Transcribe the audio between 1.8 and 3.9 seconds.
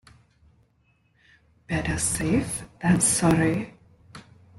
safe than sorry.